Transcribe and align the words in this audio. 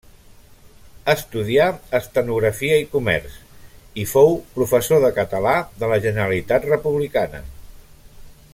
Estudià 1.11 1.67
estenografia 1.99 2.79
i 2.83 2.87
comerç, 2.95 3.35
i 4.05 4.07
fou 4.13 4.33
professor 4.57 5.05
de 5.05 5.15
català 5.19 5.55
de 5.83 5.91
la 5.93 6.01
Generalitat 6.07 6.67
Republicana. 6.73 7.45